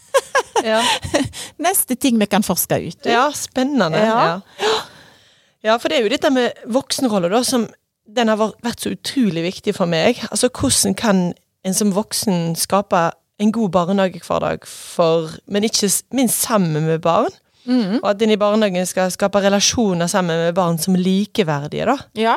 Ja, 0.64 0.82
neste 1.56 1.96
ting 1.96 2.18
vi 2.20 2.26
kan 2.26 2.42
forske 2.42 2.78
ut. 2.78 3.06
ja 3.06 3.30
spennende. 3.34 3.98
Ja. 3.98 4.40
Ja. 4.58 4.72
ja, 5.62 5.78
for 5.78 5.88
det 5.88 5.98
er 5.98 6.06
jo 6.06 6.12
dette 6.12 6.30
med 6.30 6.52
voksenroller, 6.66 7.32
da, 7.32 7.42
som 7.44 7.68
den 8.06 8.28
har 8.28 8.36
vært 8.36 8.82
så 8.82 8.92
utrolig 8.92 9.44
viktig 9.46 9.74
for 9.76 9.86
meg. 9.86 10.20
Altså, 10.30 10.50
hvordan 10.52 10.94
kan 10.98 11.32
en 11.64 11.74
som 11.74 11.94
voksen 11.94 12.56
skape 12.58 13.10
en 13.42 13.52
god 13.52 13.70
barnehagehverdag 13.74 14.66
for 14.68 15.30
Men 15.46 15.64
ikke 15.64 15.88
minst 16.12 16.42
sammen 16.42 16.84
med 16.86 17.00
barn. 17.00 17.30
Og 18.00 18.08
at 18.10 18.22
en 18.24 18.32
i 18.34 18.38
barnehagen 18.40 18.86
skal 18.88 19.10
skape 19.14 19.42
relasjoner 19.44 20.10
sammen 20.10 20.46
med 20.48 20.54
barn 20.56 20.78
som 20.82 20.96
likeverdige, 20.98 21.86
da. 21.86 21.98
Ja. 22.18 22.36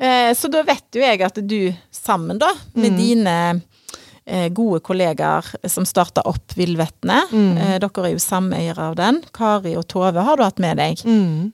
Eh, 0.00 0.30
så 0.34 0.48
da 0.50 0.62
vet 0.66 0.88
jo 0.96 1.02
jeg 1.04 1.20
at 1.22 1.40
du 1.44 1.74
sammen 1.92 2.38
da, 2.40 2.48
med 2.74 2.94
dine 2.98 3.34
eh, 4.24 4.48
gode 4.48 4.80
kollegaer 4.80 5.44
som 5.68 5.84
starta 5.84 6.24
opp 6.26 6.54
Villvettene, 6.56 7.18
eh, 7.60 7.74
dere 7.82 8.06
er 8.06 8.14
jo 8.14 8.22
sameiere 8.22 8.86
av 8.90 8.96
den, 8.96 9.20
Kari 9.36 9.74
og 9.76 9.86
Tove 9.92 10.24
har 10.24 10.36
du 10.40 10.44
hatt 10.46 10.58
med 10.62 10.80
deg. 10.80 11.02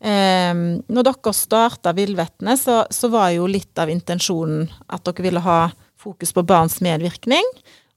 Eh, 0.00 0.54
når 0.86 1.08
dere 1.10 1.34
starta 1.34 1.92
Villvettene, 1.96 2.54
så, 2.56 2.84
så 2.90 3.10
var 3.12 3.32
jo 3.34 3.48
litt 3.50 3.76
av 3.82 3.90
intensjonen 3.90 4.68
at 4.86 5.04
dere 5.04 5.26
ville 5.26 5.42
ha 5.42 5.66
fokus 5.98 6.32
på 6.32 6.46
barns 6.46 6.78
medvirkning, 6.84 7.44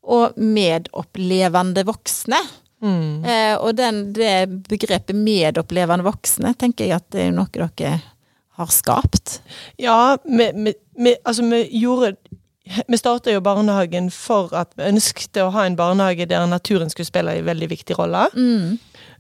og 0.10 0.34
medopplevende 0.42 1.84
voksne. 1.86 2.40
Eh, 2.82 3.56
og 3.60 3.76
den, 3.76 4.06
det 4.16 4.48
begrepet 4.70 5.18
medopplevende 5.18 6.06
voksne, 6.08 6.54
tenker 6.60 6.88
jeg 6.88 7.00
at 7.02 7.10
det 7.16 7.28
er 7.28 7.36
noe 7.36 7.52
dere 7.52 7.98
har 8.60 8.72
skapt. 8.74 9.40
Ja, 9.80 10.18
vi, 10.24 10.52
vi, 10.56 10.74
vi, 11.00 11.16
altså 11.24 11.46
vi 11.48 11.64
gjorde 11.80 12.16
Vi 12.88 12.98
starta 13.00 13.32
jo 13.34 13.42
barnehagen 13.42 14.12
for 14.14 14.52
at 14.54 14.76
vi 14.78 14.86
ønsket 14.92 15.40
å 15.42 15.48
ha 15.56 15.64
en 15.66 15.78
barnehage 15.80 16.28
der 16.30 16.44
naturen 16.46 16.92
skulle 16.92 17.08
spille 17.08 17.34
en 17.40 17.48
veldig 17.48 17.70
viktig 17.72 17.96
rolle. 17.98 18.28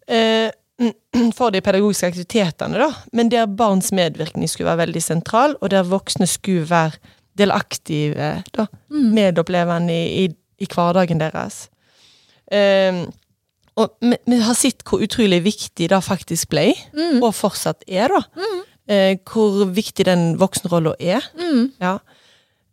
Eh, 0.05 0.51
for 1.37 1.49
de 1.49 1.61
pedagogiske 1.65 2.11
aktivitetene, 2.11 2.77
da. 2.77 2.91
Men 3.11 3.31
der 3.33 3.49
barns 3.49 3.89
medvirkning 3.95 4.45
skulle 4.51 4.69
være 4.69 4.83
veldig 4.83 5.01
sentral, 5.01 5.55
og 5.63 5.73
der 5.73 5.87
voksne 5.89 6.27
skulle 6.29 6.67
være 6.69 6.99
delaktive, 7.41 8.29
da. 8.53 8.67
Medopplevende 9.17 9.97
i, 9.97 10.27
i, 10.27 10.29
i 10.61 10.69
hverdagen 10.69 11.23
deres. 11.23 11.63
Eh, 12.53 13.01
og 13.79 13.95
vi, 14.03 14.17
vi 14.27 14.39
har 14.43 14.57
sett 14.57 14.83
hvor 14.87 15.01
utrolig 15.05 15.39
viktig 15.45 15.87
det 15.91 15.99
faktisk 16.05 16.51
ble, 16.51 16.67
og 17.23 17.31
fortsatt 17.37 17.85
er, 17.87 18.11
da. 18.11 18.21
Eh, 18.89 19.17
hvor 19.29 19.67
viktig 19.75 20.05
den 20.07 20.31
voksenrolla 20.41 20.95
er. 20.99 21.25
Ja. 21.81 21.97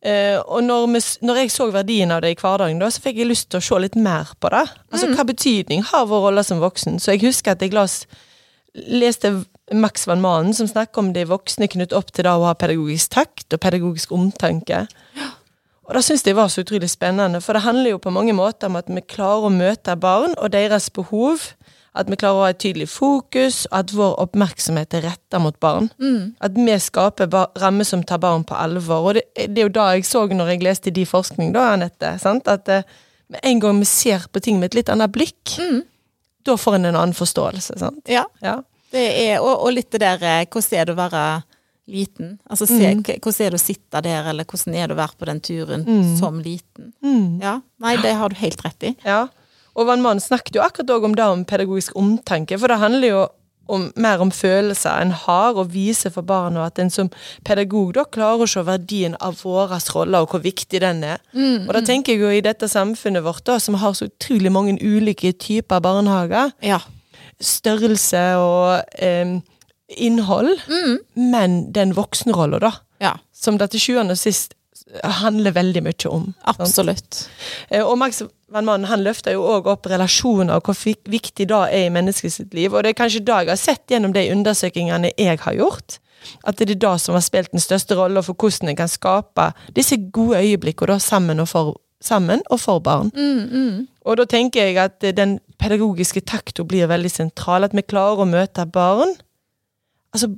Eh, 0.07 0.39
og 0.39 0.63
når, 0.65 0.87
vi, 0.95 1.01
når 1.27 1.41
jeg 1.43 1.51
så 1.51 1.67
verdien 1.75 2.13
av 2.15 2.23
det 2.23 2.31
i 2.35 2.39
hverdagen, 2.41 2.79
da, 2.81 2.89
så 2.95 3.03
fikk 3.05 3.19
jeg 3.21 3.29
lyst 3.31 3.51
til 3.51 3.59
å 3.61 3.67
se 3.67 3.81
litt 3.83 3.97
mer 3.99 4.31
på 4.41 4.51
det. 4.55 4.63
Altså, 4.93 5.11
Hva 5.17 5.25
betydning 5.29 5.83
har 5.91 6.07
vår 6.11 6.29
rolle 6.29 6.45
som 6.47 6.63
voksen? 6.63 7.01
Så 7.03 7.15
jeg 7.17 7.25
husker 7.27 7.57
at 7.57 7.65
jeg 7.65 7.75
las, 7.77 8.05
leste 8.75 9.33
Max 9.75 10.07
van 10.07 10.23
Manen 10.23 10.55
som 10.55 10.69
snakker 10.71 11.03
om 11.03 11.13
de 11.17 11.25
voksne 11.27 11.67
knyttet 11.69 11.97
opp 11.97 12.13
til 12.15 12.25
det 12.29 12.33
å 12.33 12.45
ha 12.47 12.55
pedagogisk 12.55 13.17
takt 13.17 13.57
og 13.57 13.61
pedagogisk 13.65 14.13
omtanke. 14.15 14.85
Og 15.87 15.95
det 15.95 16.03
syns 16.03 16.27
jeg 16.27 16.35
var 16.37 16.51
så 16.51 16.65
utrolig 16.65 16.89
spennende, 16.91 17.41
for 17.41 17.55
det 17.55 17.63
handler 17.63 17.95
jo 17.95 18.03
på 18.03 18.11
mange 18.15 18.35
måter 18.35 18.67
om 18.71 18.77
at 18.81 18.89
vi 18.91 19.03
klarer 19.07 19.47
å 19.47 19.55
møte 19.55 19.95
barn 20.03 20.35
og 20.37 20.51
deres 20.55 20.91
behov. 20.91 21.53
At 21.97 22.11
vi 22.13 22.19
klarer 22.21 22.37
å 22.37 22.43
ha 22.45 22.51
et 22.53 22.59
tydelig 22.61 22.91
fokus, 22.93 23.63
og 23.71 23.79
at 23.79 23.93
vår 23.97 24.19
oppmerksomhet 24.27 24.99
er 24.99 25.07
retta 25.07 25.39
mot 25.41 25.57
barn. 25.63 25.89
At 26.45 26.53
vi 26.59 26.75
skaper 26.83 27.31
rammer 27.63 27.89
som 27.89 28.03
tar 28.05 28.21
barn 28.21 28.45
på 28.45 28.59
alvor. 28.59 29.07
Og 29.09 29.15
det, 29.17 29.25
det 29.33 29.63
er 29.63 29.71
jo 29.71 29.73
da 29.79 29.87
jeg 29.95 30.05
så 30.05 30.27
når 30.29 30.53
jeg 30.53 30.65
leste 30.67 30.93
de 30.93 31.07
forskning, 31.09 31.55
da, 31.55 31.71
Anette. 31.73 32.17
Sant? 32.21 32.51
At 32.53 32.69
eh, 32.69 32.85
med 33.33 33.41
en 33.49 33.63
gang 33.63 33.81
vi 33.81 33.89
ser 33.89 34.27
på 34.29 34.43
ting 34.45 34.61
med 34.61 34.75
et 34.75 34.83
litt 34.83 34.93
annet 34.93 35.15
blikk, 35.15 35.57
da 36.45 36.59
får 36.61 36.77
en 36.77 36.91
en 36.91 36.99
annen 37.01 37.17
forståelse. 37.17 37.79
Sant? 37.81 38.03
Ja. 38.13 38.27
Ja. 38.45 38.59
Det 38.93 39.07
er, 39.31 39.41
og, 39.41 39.65
og 39.65 39.73
litt 39.73 39.89
det 39.93 40.01
der 40.05 40.21
eh, 40.23 40.45
Hvordan 40.53 40.77
er 40.79 40.85
det 40.85 40.95
å 40.95 41.01
være 41.01 41.25
liten? 41.87 42.37
Altså 42.51 42.67
se, 42.67 42.95
mm. 42.95 43.03
Hvordan 43.23 43.47
er 43.47 43.55
det 43.55 43.61
å 43.61 43.63
sitte 43.63 44.03
der, 44.03 44.29
eller 44.33 44.45
hvordan 44.45 44.75
er 44.75 44.89
det 44.91 44.97
å 44.97 45.01
være 45.01 45.19
på 45.21 45.29
den 45.31 45.41
turen 45.41 45.87
som 46.19 46.41
liten? 46.43 46.93
Ja, 47.43 47.61
Nei, 47.83 47.97
det 48.03 48.15
har 48.19 48.29
du 48.33 48.37
helt 48.41 48.63
rett 48.67 48.83
i. 48.91 48.95
Ja, 49.07 49.27
og 49.77 49.87
Van 49.91 50.01
Mann 50.03 50.21
snakket 50.21 50.57
jo 50.57 50.63
akkurat 50.65 50.91
også 50.91 51.05
om 51.11 51.15
det 51.19 51.25
om 51.33 51.43
pedagogisk 51.45 51.97
omtanke, 52.01 52.59
for 52.59 52.73
det 52.73 52.79
handler 52.81 53.09
jo 53.13 53.27
om, 53.69 53.89
mer 53.99 54.21
om 54.23 54.31
følelser 54.31 55.01
en 55.03 55.11
har 55.11 55.57
og 55.59 55.73
vise 55.75 56.07
for 56.15 56.23
barna 56.23 56.69
at 56.69 56.79
en 56.79 56.91
som 56.91 57.09
pedagog 57.45 57.93
da 57.97 58.05
klarer 58.07 58.45
å 58.45 58.49
se 58.49 58.63
verdien 58.63 59.17
av 59.21 59.41
vår 59.43 59.75
rolle 59.95 60.21
og 60.23 60.31
hvor 60.31 60.43
viktig 60.45 60.81
den 60.81 61.03
er. 61.05 61.19
Og 61.35 61.73
da 61.75 61.83
tenker 61.83 62.15
jeg 62.15 62.23
jo 62.23 62.31
i 62.31 62.45
dette 62.47 62.69
samfunnet 62.71 63.25
vårt 63.27 63.43
da, 63.45 63.59
som 63.59 63.75
har 63.83 63.93
så 63.99 64.07
utrolig 64.07 64.53
mange 64.55 64.77
ulike 64.81 65.33
typer 65.35 65.83
barnehager, 65.83 66.53
Ja. 66.63 66.79
størrelse 67.43 68.23
og 68.39 68.85
em, 69.03 69.41
innhold, 69.89 70.65
men 71.15 71.73
den 71.73 71.95
voksenrollen 71.97 72.63
da, 72.65 72.73
ja 73.03 73.17
som 73.37 73.59
det 73.61 73.73
til 73.73 73.83
sjuende 73.83 74.17
og 74.17 74.21
sist 74.21 74.55
handler 75.21 75.55
veldig 75.57 75.83
mye 75.83 76.09
om. 76.11 76.27
absolutt. 76.45 77.27
Sant? 77.27 77.83
Og 77.83 77.97
Max 77.99 78.23
Van 78.53 78.65
Mannen 78.65 78.87
han 78.87 79.03
løfter 79.03 79.35
jo 79.35 79.45
òg 79.57 79.67
opp 79.73 79.89
relasjoner 79.91 80.57
og 80.57 80.69
hvor 80.69 80.95
viktig 81.11 81.49
det 81.51 81.63
er 81.75 81.87
i 81.89 81.93
menneskets 81.93 82.39
liv. 82.55 82.73
Og 82.73 82.85
det 82.85 82.93
er 82.93 83.01
kanskje 83.01 83.25
det 83.27 83.39
jeg 83.41 83.51
har 83.51 83.61
sett 83.61 83.91
gjennom 83.91 84.15
de 84.15 84.23
undersøkelsene 84.33 85.11
jeg 85.19 85.41
har 85.43 85.57
gjort. 85.59 85.99
At 86.47 86.59
det 86.59 86.71
er 86.71 86.81
det 86.87 86.95
som 87.03 87.17
har 87.19 87.25
spilt 87.25 87.53
den 87.53 87.63
største 87.63 87.99
rollen 87.99 88.25
for 88.25 88.39
hvordan 88.39 88.71
en 88.71 88.79
kan 88.79 88.91
skape 88.91 89.51
disse 89.75 89.99
gode 90.15 90.39
øyeblikkene 90.39 91.01
sammen 91.03 91.43
og 91.43 91.51
for 91.51 91.75
sammen 92.03 92.43
og 92.53 92.61
for 92.61 92.79
barn. 92.79 93.11
Mm, 93.17 93.47
mm. 93.51 93.87
Og 94.07 94.19
da 94.21 94.27
tenker 94.31 94.69
jeg 94.69 94.77
at 94.79 95.03
eh, 95.03 95.15
den 95.17 95.39
pedagogiske 95.59 96.21
takta 96.29 96.63
blir 96.63 96.87
veldig 96.87 97.11
sentral. 97.11 97.65
At 97.67 97.75
vi 97.75 97.83
klarer 97.83 98.23
å 98.23 98.29
møte 98.29 98.67
barn 98.71 99.17
altså 100.15 100.33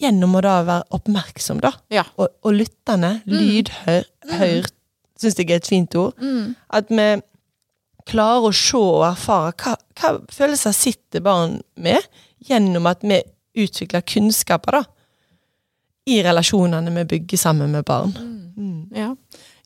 gjennom 0.00 0.36
å 0.38 0.44
da 0.44 0.54
være 0.66 0.96
oppmerksom, 0.96 1.60
da. 1.62 1.72
Ja. 1.92 2.06
Og, 2.16 2.30
og 2.46 2.56
lyttende. 2.56 3.18
Lydhør. 3.28 4.06
Hør, 4.30 4.70
syns 5.20 5.36
jeg 5.38 5.50
er 5.50 5.60
et 5.60 5.68
fint 5.68 5.96
ord. 5.98 6.16
Mm. 6.20 6.54
At 6.76 6.92
vi 6.92 7.08
klarer 8.10 8.48
å 8.48 8.54
se 8.56 8.80
og 8.80 9.04
erfare 9.10 9.52
hva, 9.60 9.76
hva 10.00 10.14
følelser 10.32 10.74
sitter 10.76 11.24
barn 11.24 11.60
med, 11.80 12.00
gjennom 12.48 12.88
at 12.90 13.04
vi 13.04 13.20
utvikler 13.60 14.06
kunnskaper 14.06 14.78
da, 14.78 14.84
i 16.10 16.20
relasjonene 16.24 16.92
vi 16.94 17.06
bygger 17.14 17.40
sammen 17.40 17.74
med 17.74 17.84
barn. 17.86 18.14
Mm. 18.56 18.88
Ja. 18.96 19.10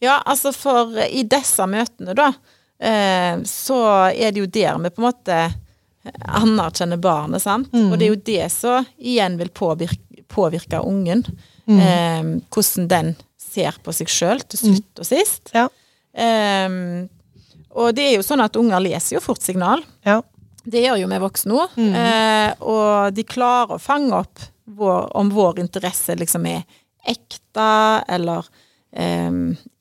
ja, 0.02 0.18
altså 0.26 0.52
for 0.56 0.99
i 1.06 1.23
disse 1.30 1.66
møtene, 1.70 2.16
da, 2.18 2.32
eh, 2.78 3.38
så 3.49 3.78
er 4.11 4.34
det 4.34 4.42
jo 4.42 4.50
der 4.50 4.80
vi 4.82 4.92
på 4.92 5.02
en 5.02 5.08
måte 5.08 5.38
anerkjenner 6.25 7.00
barnet, 7.00 7.42
sant. 7.42 7.73
Mm. 7.73 7.90
Og 7.90 7.99
det 7.99 8.06
er 8.06 8.12
jo 8.12 8.23
det 8.28 8.49
som 8.52 8.88
igjen 8.99 9.38
vil 9.40 9.52
påvirke, 9.54 10.25
påvirke 10.32 10.82
ungen. 10.84 11.25
Mm. 11.64 11.80
Eh, 11.80 12.30
hvordan 12.52 12.88
den 12.90 13.14
ser 13.40 13.76
på 13.84 13.94
seg 13.94 14.11
sjøl 14.12 14.42
til 14.44 14.61
slutt 14.61 15.02
og 15.02 15.08
sist. 15.08 15.52
Ja. 15.54 15.68
Eh, 16.12 16.78
og 17.75 17.94
det 17.96 18.08
er 18.08 18.16
jo 18.18 18.26
sånn 18.26 18.44
at 18.44 18.56
unger 18.61 18.82
leser 18.82 19.16
jo 19.16 19.25
fort 19.25 19.42
signal. 19.42 19.82
Ja. 20.06 20.20
Det 20.64 20.80
gjør 20.80 21.02
jo 21.02 21.08
vi 21.11 21.20
voksne 21.20 21.56
òg. 21.58 21.76
Mm. 21.76 21.94
Eh, 22.00 22.50
og 22.64 23.16
de 23.16 23.25
klarer 23.28 23.76
å 23.76 23.82
fange 23.82 24.16
opp 24.16 24.44
vår, 24.64 25.11
om 25.18 25.32
vår 25.34 25.61
interesse 25.64 26.16
liksom 26.16 26.46
er 26.49 26.62
ekte 27.04 27.70
eller 28.14 28.46
eh, 28.96 29.32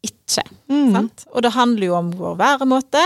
ikke. 0.03 0.44
Mm. 0.72 0.89
Sant? 0.96 1.27
Og 1.32 1.46
det 1.46 1.53
handler 1.56 1.88
jo 1.88 2.00
om 2.00 2.12
vår 2.18 2.36
væremåte. 2.42 3.03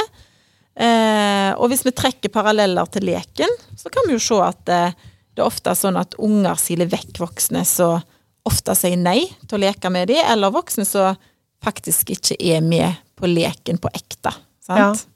Eh, 0.77 1.51
og 1.57 1.72
hvis 1.72 1.81
vi 1.88 1.93
trekker 1.96 2.29
paralleller 2.34 2.89
til 2.93 3.07
leken, 3.10 3.53
så 3.77 3.89
kan 3.93 4.05
vi 4.05 4.13
jo 4.13 4.22
se 4.22 4.38
at 4.46 4.74
eh, 4.74 4.98
det 5.34 5.41
er 5.41 5.50
ofte 5.50 5.74
sånn 5.77 5.98
at 5.98 6.13
unger 6.22 6.60
siler 6.62 6.89
vekk 6.91 7.17
voksne 7.22 7.63
som 7.65 8.03
ofte 8.48 8.75
sier 8.77 8.98
nei 8.98 9.25
til 9.43 9.57
å 9.57 9.63
leke 9.65 9.89
med 9.91 10.12
dem, 10.12 10.22
eller 10.24 10.53
voksne 10.53 10.86
som 10.88 11.17
faktisk 11.65 12.13
ikke 12.13 12.38
er 12.39 12.62
med 12.63 13.01
på 13.17 13.29
leken 13.29 13.81
på 13.81 13.91
ekte. 13.98 14.31
Sant? 14.63 15.07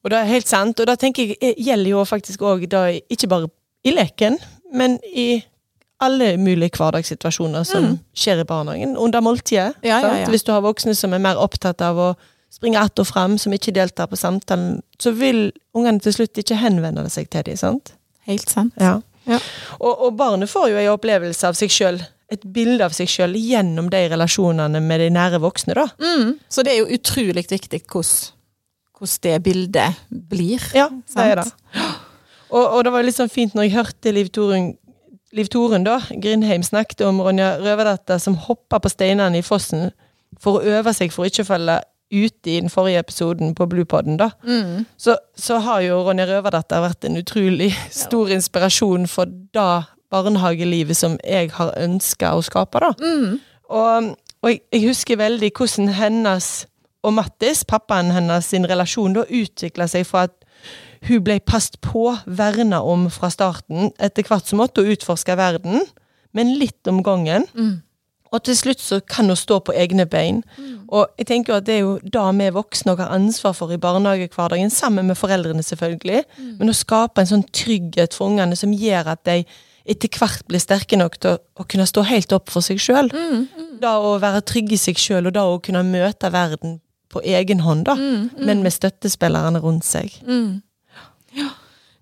Og 0.00 0.12
det 0.12 0.16
er 0.16 0.30
helt 0.30 0.48
sant, 0.48 0.78
og 0.80 0.88
da 0.88 0.96
tenker 0.96 1.26
jeg 1.26 1.38
eh, 1.42 1.58
gjelder 1.60 1.92
jo 1.92 2.06
faktisk 2.08 2.46
òg 2.46 2.64
ikke 2.64 3.30
bare 3.30 3.50
i 3.84 3.94
leken, 3.96 4.38
men 4.76 4.98
i 5.10 5.42
alle 6.00 6.36
mulige 6.40 6.78
hverdagssituasjoner 6.78 7.66
som 7.68 7.96
skjer 8.16 8.40
i 8.40 8.46
barnehagen. 8.48 8.94
Under 8.96 9.20
måltidet. 9.20 9.74
Ja, 9.84 9.98
ja, 10.00 10.12
ja. 10.22 10.28
Hvis 10.32 10.46
du 10.46 10.54
har 10.54 10.62
voksne 10.64 10.94
som 10.96 11.12
er 11.12 11.20
mer 11.20 11.40
opptatt 11.40 11.82
av 11.84 11.98
å 12.00 12.10
springe 12.50 12.78
att 12.78 12.98
og 12.98 13.06
fram, 13.06 13.38
som 13.38 13.52
ikke 13.52 13.72
deltar 13.72 14.06
på 14.06 14.16
samtalen, 14.16 14.82
så 14.98 15.10
vil 15.10 15.52
ungene 15.74 16.00
til 16.00 16.12
slutt 16.12 16.38
ikke 16.38 16.58
henvende 16.58 17.06
seg 17.10 17.30
til 17.30 17.46
dem. 17.46 17.56
sant? 17.56 17.94
Helt 18.26 18.50
sant. 18.50 18.74
Ja. 18.80 19.00
Ja. 19.28 19.38
Og, 19.78 20.02
og 20.06 20.16
barnet 20.16 20.50
får 20.50 20.70
jo 20.72 20.80
en 20.80 20.94
opplevelse 20.94 21.46
av 21.46 21.54
seg 21.58 21.70
sjøl, 21.70 22.00
et 22.30 22.42
bilde 22.54 22.84
av 22.84 22.94
seg 22.96 23.08
sjøl, 23.10 23.36
gjennom 23.38 23.90
de 23.92 24.02
relasjonene 24.10 24.80
med 24.82 25.00
de 25.00 25.10
nære 25.14 25.40
voksne, 25.42 25.76
da. 25.78 25.86
Mm. 26.00 26.36
Så 26.48 26.64
det 26.66 26.74
er 26.74 26.82
jo 26.82 26.98
utrolig 26.98 27.46
viktig 27.50 27.82
hvordan 27.90 28.36
det 29.24 29.42
bildet 29.42 30.00
blir. 30.10 30.60
Ja, 30.76 30.90
det 30.90 31.24
er 31.24 31.40
det. 31.40 31.46
Og, 32.50 32.64
og 32.66 32.84
det 32.84 32.92
var 32.92 33.06
litt 33.06 33.16
sånn 33.16 33.32
fint 33.32 33.54
når 33.54 33.68
jeg 33.68 33.76
hørte 33.78 34.12
Liv 34.12 34.28
Torunn, 34.34 34.72
Liv 35.32 35.48
Torunn 35.48 35.86
da, 35.86 36.00
Grindheim 36.10 36.64
snakket 36.66 37.04
om 37.06 37.22
Ronja 37.22 37.54
Røverdatter 37.62 38.18
som 38.18 38.36
hoppa 38.48 38.80
på 38.82 38.90
steinene 38.90 39.38
i 39.38 39.46
fossen 39.46 39.92
for 40.42 40.58
å 40.58 40.78
øve 40.78 40.92
seg 40.96 41.14
for 41.14 41.24
å 41.24 41.30
ikke 41.30 41.46
å 41.46 41.50
falle 41.52 41.78
ute 42.10 42.50
i 42.50 42.60
den 42.60 42.70
forrige 42.72 43.02
episoden 43.04 43.54
på 43.54 43.66
Bluepodden, 43.70 44.16
da. 44.20 44.30
Mm. 44.42 44.86
Så, 44.98 45.16
så 45.36 45.60
har 45.62 45.80
jo 45.86 46.00
Ronja 46.06 46.26
Røverdatter 46.28 46.82
vært 46.82 47.06
en 47.06 47.20
utrolig 47.20 47.70
stor 47.90 48.32
inspirasjon 48.34 49.06
for 49.10 49.30
da 49.54 49.84
barnehagelivet 50.10 50.98
som 50.98 51.14
jeg 51.22 51.52
har 51.54 51.70
ønska 51.78 52.34
å 52.34 52.42
skape, 52.42 52.82
da. 52.82 52.90
Mm. 52.98 53.38
Og, 53.70 54.10
og 54.42 54.50
jeg, 54.50 54.62
jeg 54.74 54.88
husker 54.88 55.20
veldig 55.20 55.52
hvordan 55.54 55.94
hennes 55.94 56.50
og 57.06 57.14
Mattis, 57.16 57.62
pappaen 57.64 58.12
hennes, 58.12 58.44
sin 58.44 58.66
relasjon 58.68 59.14
da 59.16 59.24
utvikla 59.24 59.86
seg 59.88 60.04
fra 60.08 60.26
at 60.28 60.36
hun 61.08 61.22
ble 61.24 61.38
passet 61.40 61.78
på, 61.80 62.10
verna 62.26 62.82
om 62.84 63.06
fra 63.12 63.30
starten, 63.32 63.88
etter 63.96 64.26
hvert 64.28 64.50
som 64.50 64.60
måtte 64.60 64.84
hun 64.84 64.92
utforske 64.92 65.36
verden, 65.40 65.80
men 66.36 66.58
litt 66.60 66.90
om 66.90 67.00
gangen. 67.04 67.46
Mm. 67.56 67.78
Og 68.30 68.42
til 68.46 68.56
slutt 68.56 68.82
så 68.82 69.00
kan 69.02 69.26
hun 69.26 69.38
stå 69.38 69.58
på 69.66 69.74
egne 69.74 70.06
bein. 70.06 70.42
Og 70.88 71.08
jeg 71.18 71.26
tenker 71.26 71.56
at 71.56 71.66
det 71.66 71.74
er 71.74 71.80
jo 71.82 71.96
da 72.02 72.28
vi 72.30 72.50
voksne 72.54 72.94
og 72.94 73.02
har 73.02 73.14
ansvar 73.14 73.56
for 73.58 73.72
i 73.74 73.78
barnehagehverdagen, 73.80 74.70
sammen 74.70 75.06
med 75.06 75.18
foreldrene 75.18 75.62
selvfølgelig, 75.66 76.22
men 76.58 76.70
å 76.70 76.76
skape 76.76 77.20
en 77.20 77.30
sånn 77.32 77.46
trygghet 77.50 78.14
for 78.14 78.30
ungene 78.30 78.56
som 78.58 78.72
gjør 78.72 79.12
at 79.16 79.24
de 79.26 79.42
etter 79.90 80.12
hvert 80.18 80.44
blir 80.46 80.62
sterke 80.62 80.98
nok 80.98 81.16
til 81.18 81.34
å, 81.34 81.40
å 81.58 81.66
kunne 81.66 81.86
stå 81.88 82.04
helt 82.06 82.32
opp 82.36 82.50
for 82.52 82.62
seg 82.62 82.78
sjøl. 82.82 83.10
Da 83.82 83.96
å 83.98 84.18
være 84.22 84.44
trygge 84.46 84.76
i 84.76 84.80
seg 84.80 85.00
sjøl, 85.00 85.26
og 85.26 85.34
da 85.34 85.46
å 85.48 85.58
kunne 85.58 85.82
møte 85.86 86.30
verden 86.30 86.78
på 87.10 87.22
egen 87.26 87.64
hånd, 87.64 87.88
da, 87.88 87.96
men 88.38 88.62
med 88.62 88.74
støttespillerne 88.76 89.58
rundt 89.64 89.84
seg. 89.88 90.14
Mm. 90.22 90.60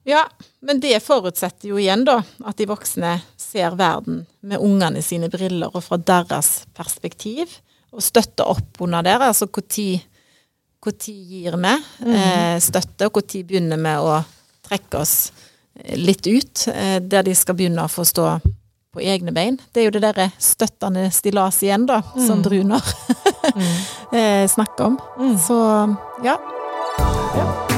Ja, 0.09 0.25
men 0.61 0.81
det 0.81 0.97
forutsetter 1.05 1.69
jo 1.69 1.79
igjen 1.81 2.07
da 2.09 2.23
at 2.49 2.57
de 2.57 2.67
voksne 2.71 3.19
ser 3.37 3.77
verden 3.77 4.23
med 4.41 4.63
ungene 4.65 5.03
sine 5.05 5.29
briller 5.29 5.69
og 5.69 5.85
fra 5.85 5.99
deres 6.01 6.63
perspektiv, 6.77 7.59
og 7.93 8.05
støtter 8.05 8.49
opp 8.49 8.81
under 8.85 9.05
der. 9.05 9.27
Altså 9.29 9.49
når 10.89 11.05
gir 11.13 11.59
vi 11.61 11.75
eh, 12.15 12.57
støtte, 12.63 13.09
og 13.09 13.21
når 13.21 13.45
begynner 13.45 13.81
vi 13.85 13.95
å 14.01 14.19
trekke 14.65 15.03
oss 15.03 15.33
eh, 15.77 15.97
litt 16.01 16.25
ut, 16.27 16.69
eh, 16.73 17.01
der 17.05 17.29
de 17.29 17.35
skal 17.37 17.59
begynne 17.59 17.85
å 17.85 17.93
få 17.93 18.07
stå 18.09 18.39
på 18.95 19.05
egne 19.05 19.35
bein. 19.37 19.59
Det 19.73 19.83
er 19.83 19.91
jo 19.91 19.97
det 19.99 20.07
derre 20.07 20.31
støttende 20.41 21.11
stillas 21.13 21.61
igjen, 21.63 21.85
da, 21.89 22.01
som 22.17 22.41
Bruner 22.45 22.81
eh, 24.17 24.49
snakker 24.49 24.89
om. 24.89 25.03
Så 25.45 25.59
ja. 26.25 26.39
ja. 27.37 27.78